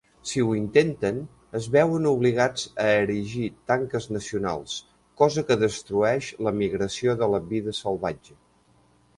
Si 0.27 0.41
ho 0.43 0.53
intenten, 0.59 1.17
es 1.59 1.65
veuen 1.75 2.07
obligats 2.11 2.63
a 2.85 2.87
erigir 3.03 3.49
tanques 3.73 4.09
nacionals, 4.15 4.79
cosa 5.23 5.45
que 5.51 5.59
destrueix 5.65 6.31
la 6.49 6.57
migració 6.65 7.17
de 7.23 7.33
la 7.35 7.45
vida 7.53 7.77
salvatge. 7.85 8.39